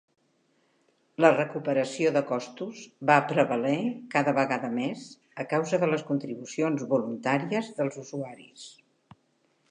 La 1.23 1.29
recuperació 1.33 2.13
de 2.15 2.21
costos 2.29 2.79
va 3.09 3.17
prevaler 3.31 3.75
cada 4.15 4.33
vegada 4.37 4.71
més 4.77 5.03
a 5.43 5.45
causa 5.51 5.79
de 5.83 5.89
les 5.91 6.05
contribucions 6.07 6.87
"voluntàries" 6.95 7.69
dels 7.81 8.01
usuaris. 8.05 8.65